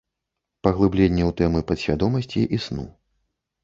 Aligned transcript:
Паглыбленне 0.67 1.23
ў 1.29 1.37
тэмы 1.43 1.59
падсвядомасці 1.71 2.41
і 2.57 2.65
сну. 2.69 2.93